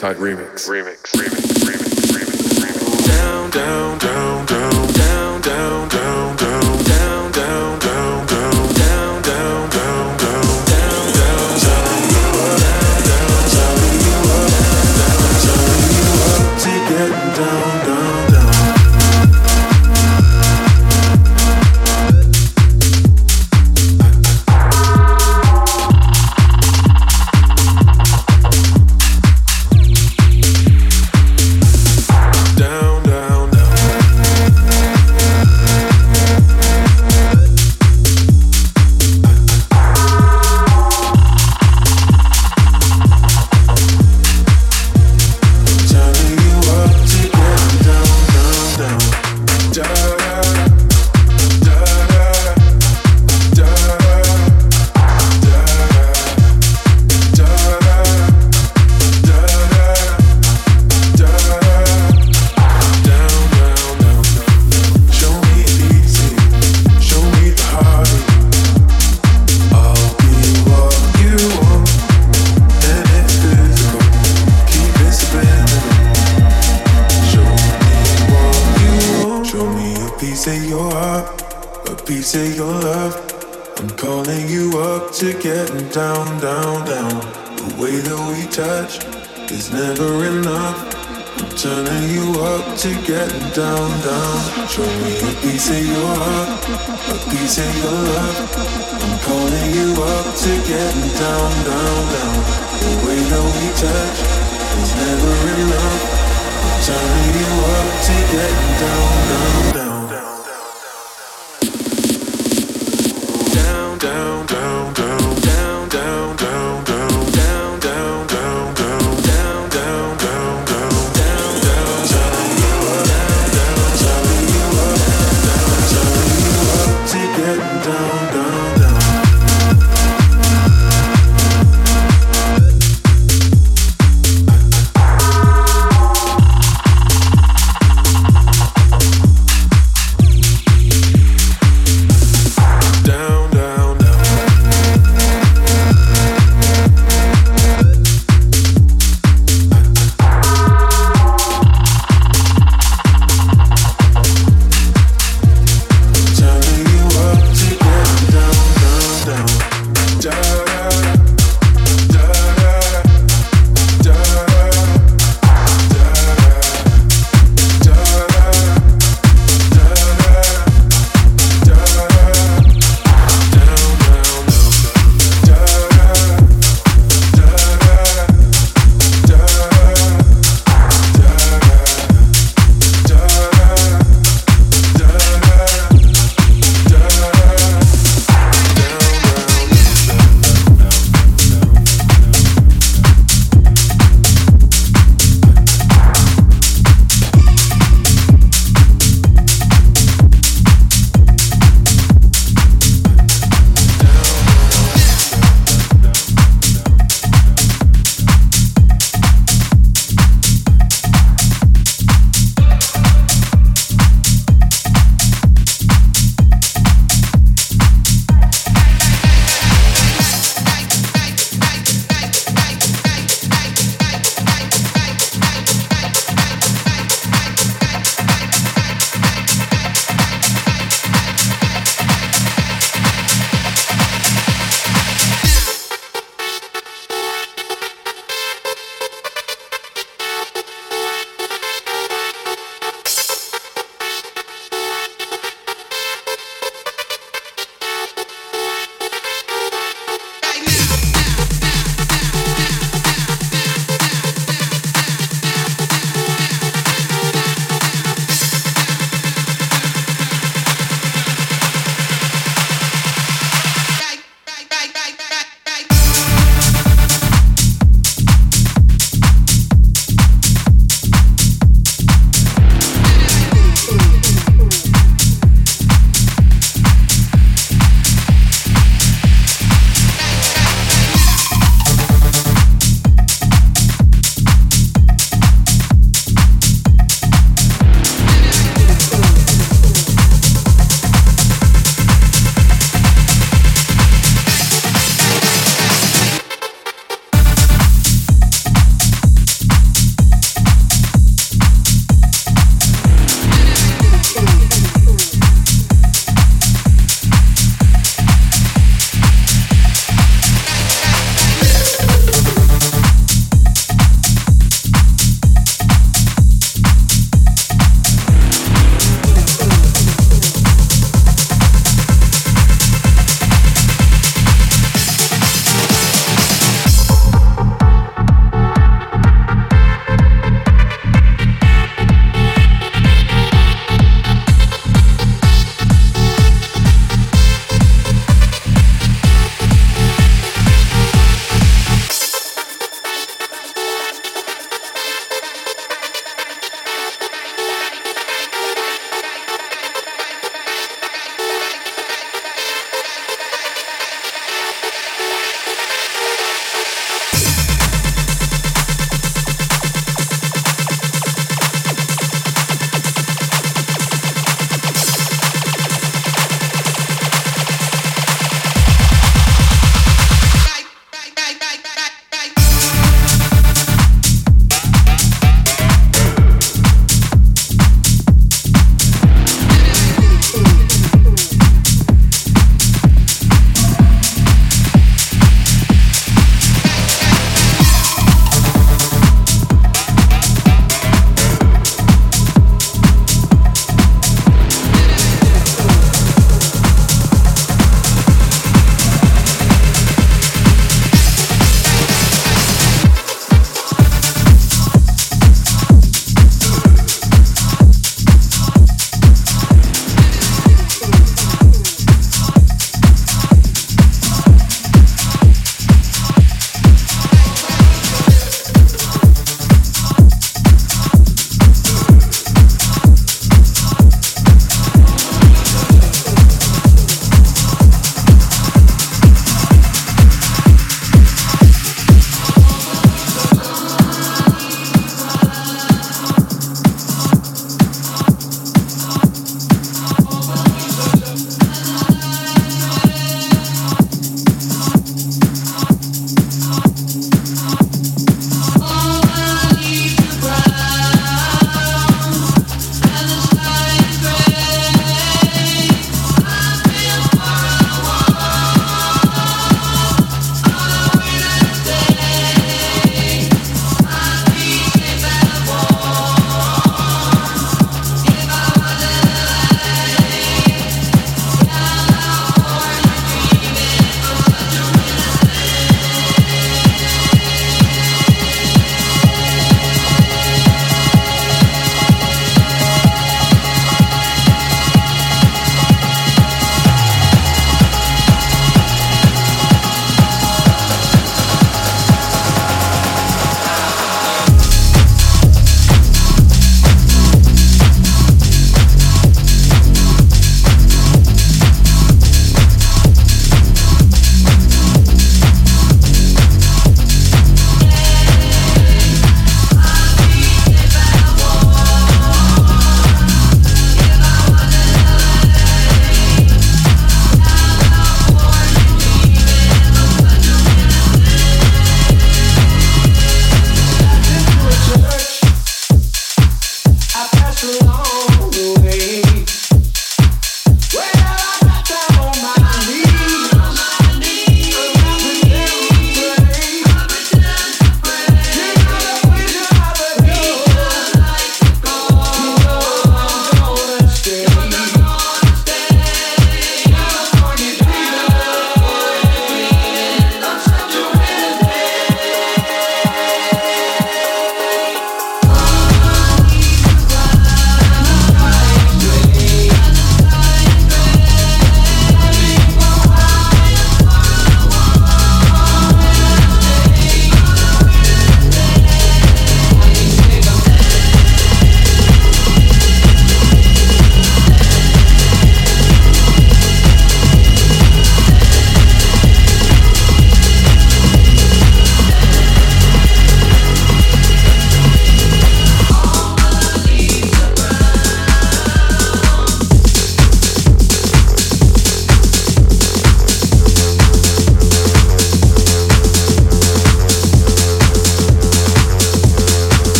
[0.00, 0.39] inside agree.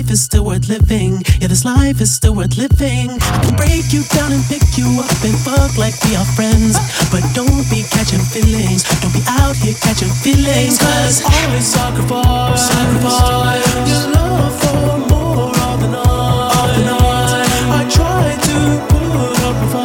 [0.00, 1.22] Life is still worth living.
[1.40, 3.10] Yeah, this life is still worth living.
[3.20, 6.78] I can break you down and pick you up and fuck like we are friends.
[7.12, 8.82] But don't be catching feelings.
[9.02, 10.78] Don't be out here catching feelings.
[10.78, 16.72] Cause always sacrifice, sacrifice your love for more of the night.
[16.76, 17.48] The night.
[17.76, 18.56] I try to
[18.88, 19.79] put up a.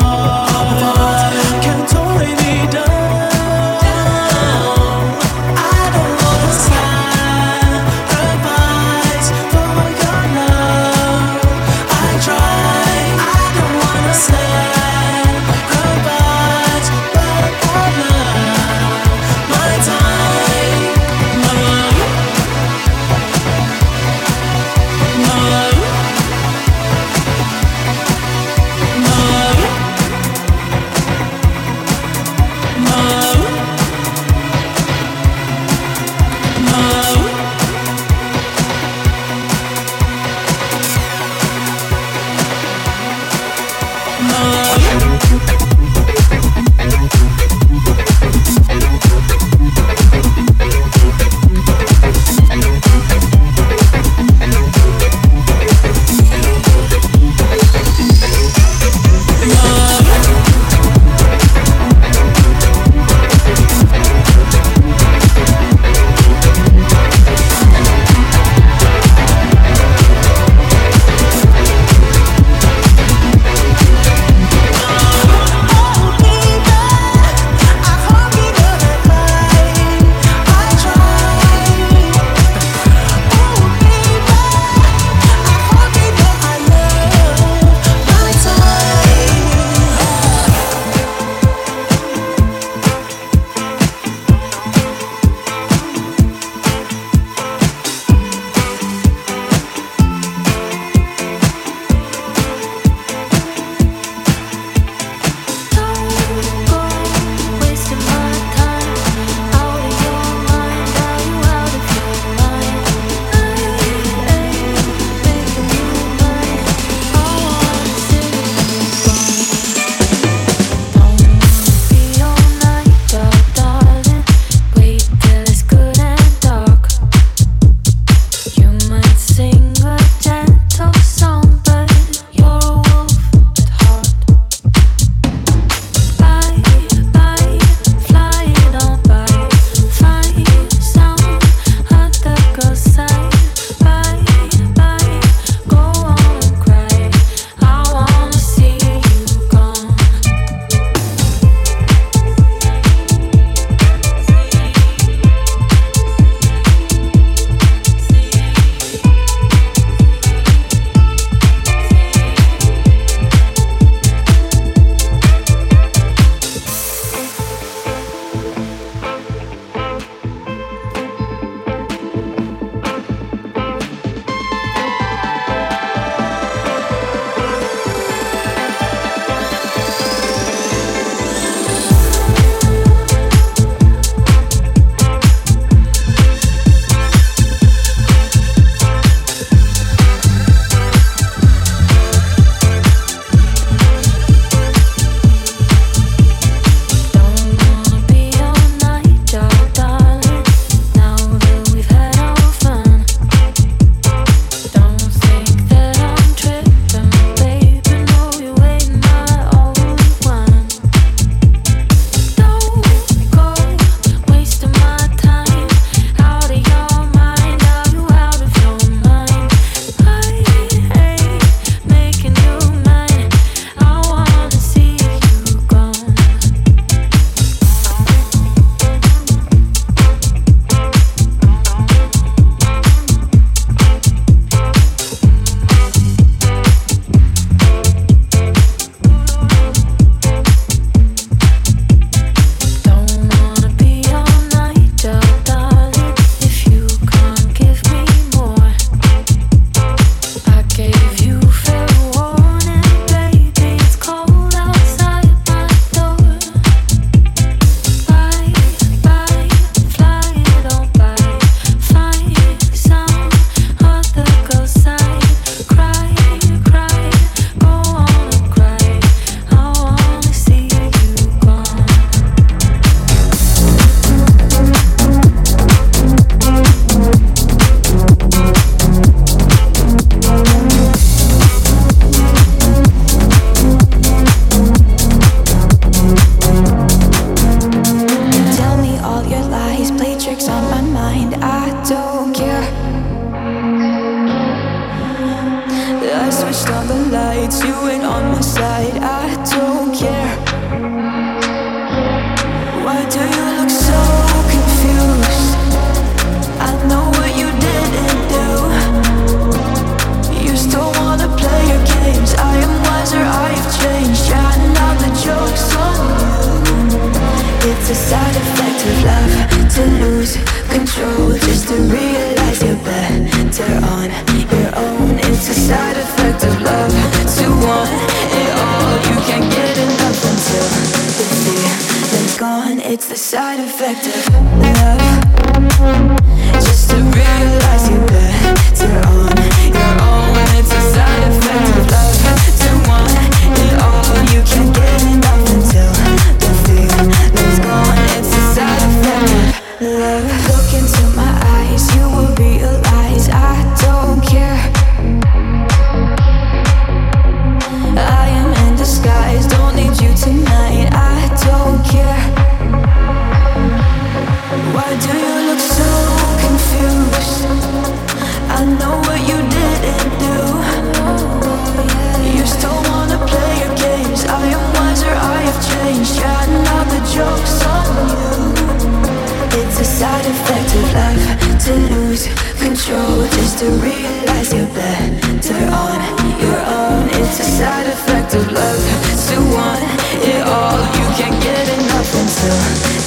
[380.26, 381.26] defective life
[381.66, 382.26] to lose
[382.58, 386.00] control just to realize you're better on
[386.42, 387.04] your own.
[387.20, 388.84] It's a side effect of love
[389.30, 389.84] to want
[390.26, 390.80] it all.
[390.98, 392.60] You can't get enough until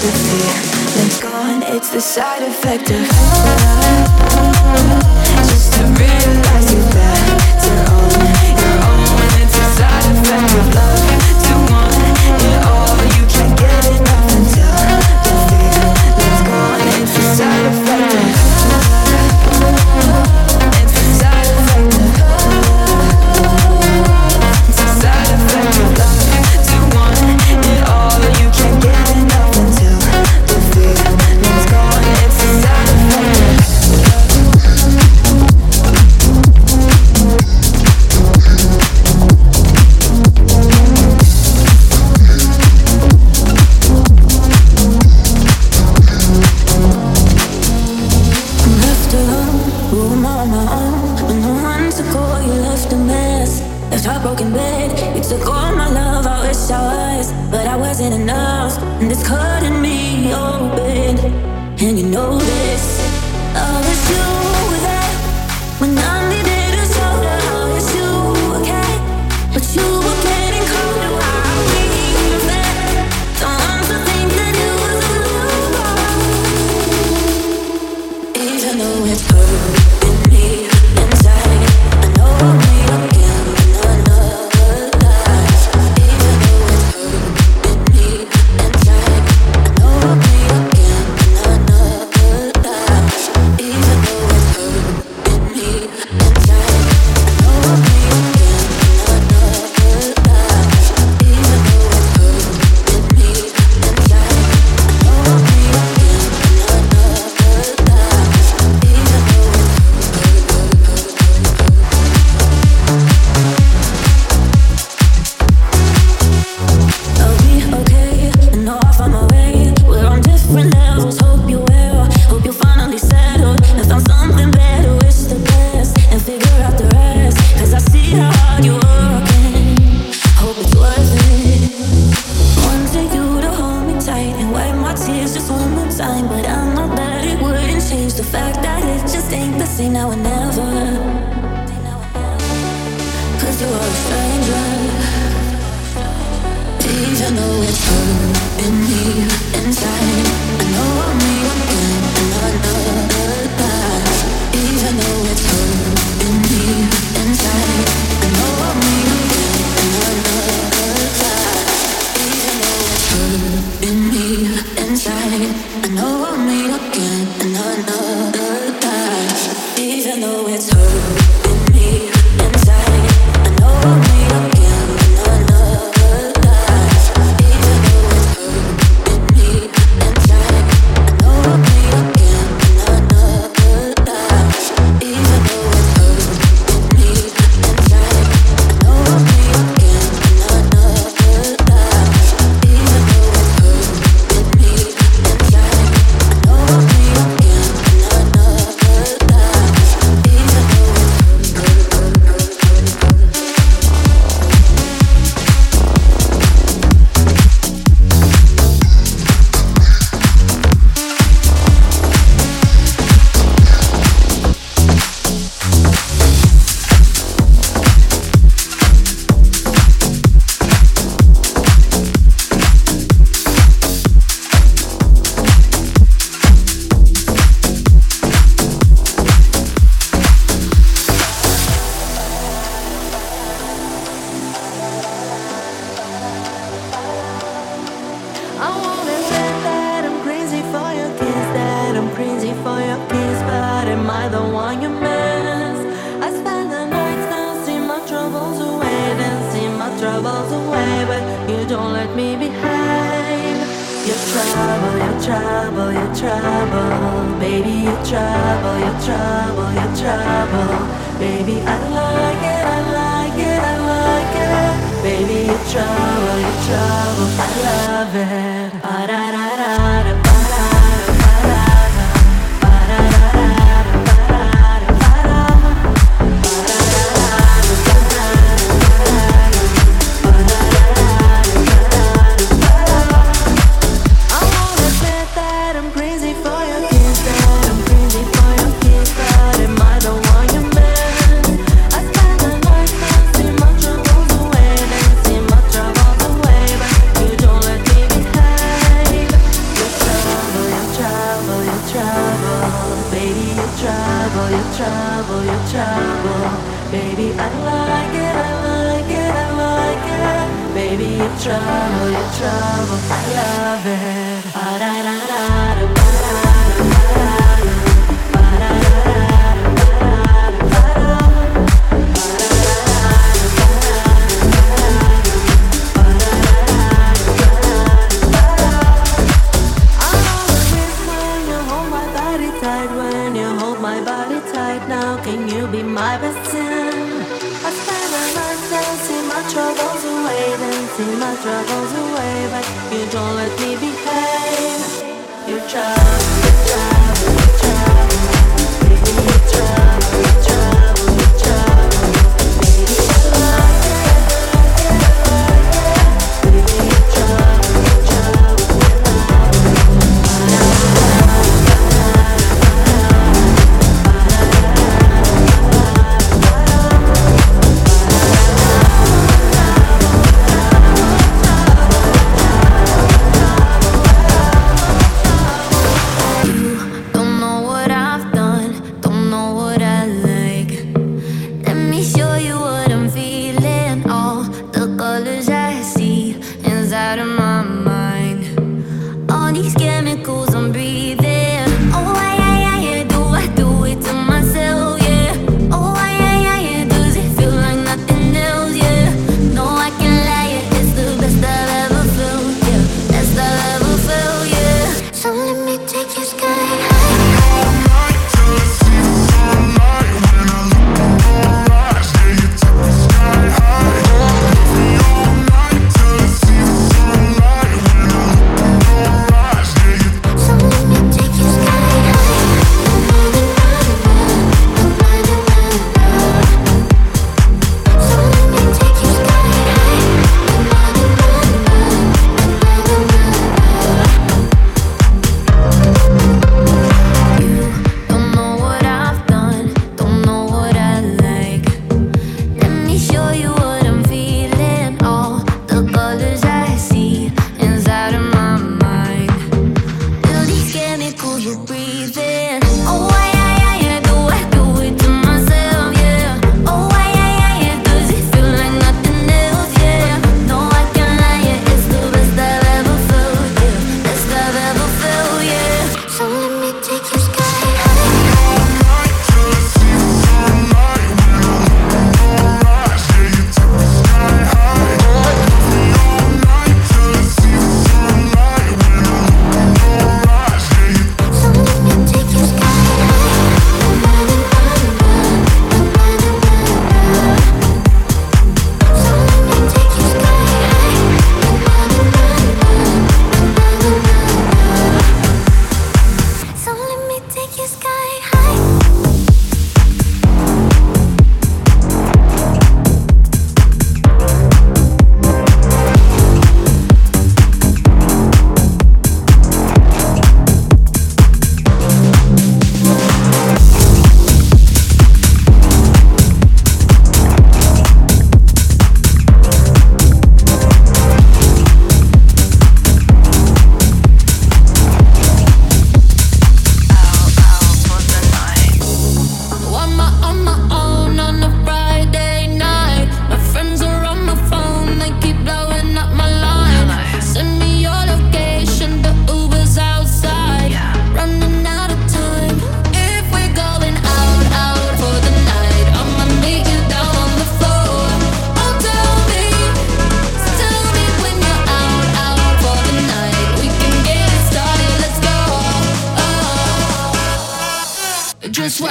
[0.02, 1.62] the feeling's gone.
[1.74, 4.22] It's the side effect of love,
[5.50, 6.47] just to realize.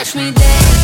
[0.08, 0.77] Watch me dance.